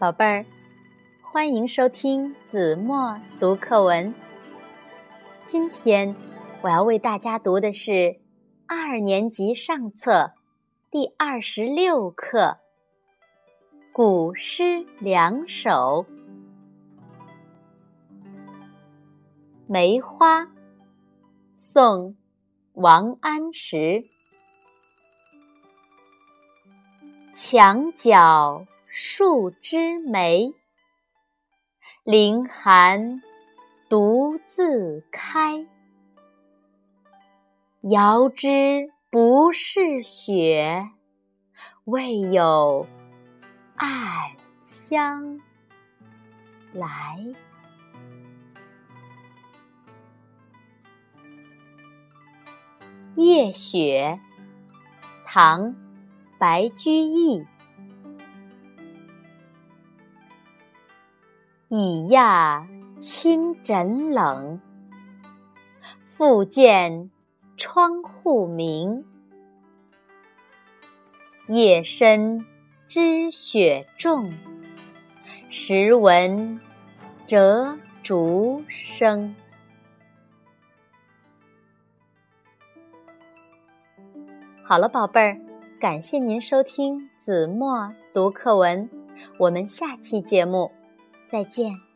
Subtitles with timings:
[0.00, 0.46] 宝贝儿，
[1.20, 4.14] 欢迎收听子墨读课文。
[5.46, 6.16] 今天
[6.62, 8.18] 我要为大家读的是
[8.66, 10.32] 二年级上册
[10.90, 12.38] 第二十六课
[13.92, 15.70] 《古诗两首》。
[19.66, 20.48] 梅花，
[21.54, 22.12] 宋·
[22.72, 24.06] 王安石。
[27.34, 28.64] 墙角。
[29.02, 30.52] 数枝梅，
[32.04, 33.22] 凌寒
[33.88, 35.66] 独自开。
[37.80, 40.90] 遥知不是雪，
[41.84, 42.86] 为有
[43.74, 45.40] 暗香
[46.74, 47.24] 来。
[53.16, 54.20] 夜雪，
[55.24, 55.68] 唐·
[56.38, 57.46] 白居易。
[61.72, 62.66] 已讶
[62.98, 64.60] 清枕冷，
[66.02, 67.12] 复见
[67.56, 69.04] 窗户明。
[71.46, 72.44] 夜深
[72.88, 74.34] 知雪重，
[75.48, 76.60] 时闻
[77.24, 79.36] 折竹声。
[84.64, 85.40] 好了，宝贝儿，
[85.78, 88.90] 感谢您收听子墨读课文，
[89.38, 90.72] 我们下期节目。
[91.30, 91.89] 再见。